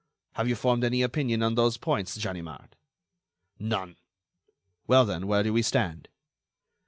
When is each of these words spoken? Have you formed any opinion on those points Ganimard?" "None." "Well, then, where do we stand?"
Have 0.33 0.47
you 0.49 0.55
formed 0.55 0.83
any 0.83 1.03
opinion 1.03 1.43
on 1.43 1.53
those 1.53 1.77
points 1.77 2.17
Ganimard?" 2.17 2.75
"None." 3.59 3.97
"Well, 4.87 5.05
then, 5.05 5.27
where 5.27 5.43
do 5.43 5.53
we 5.53 5.61
stand?" 5.61 6.09